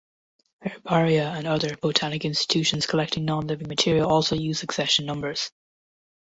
Herbaria 0.65 1.31
and 1.37 1.45
other 1.45 1.77
botanic 1.77 2.25
institutions 2.25 2.87
collecting 2.87 3.23
non 3.23 3.45
living 3.45 3.67
material 3.67 4.09
also 4.09 4.35
use 4.35 4.63
accession 4.63 5.05
numbers. 5.05 5.51